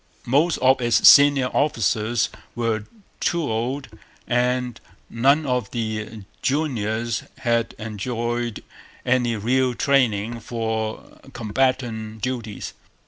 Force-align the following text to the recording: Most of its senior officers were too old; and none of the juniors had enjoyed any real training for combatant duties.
Most 0.25 0.57
of 0.63 0.81
its 0.81 1.07
senior 1.07 1.49
officers 1.49 2.29
were 2.55 2.85
too 3.19 3.43
old; 3.43 3.87
and 4.27 4.81
none 5.11 5.45
of 5.45 5.69
the 5.69 6.23
juniors 6.41 7.21
had 7.37 7.75
enjoyed 7.77 8.63
any 9.05 9.35
real 9.35 9.75
training 9.75 10.39
for 10.39 11.19
combatant 11.33 12.19
duties. 12.23 12.73